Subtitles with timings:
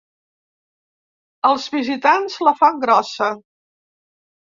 [1.51, 3.33] Els visitants la fan grossa.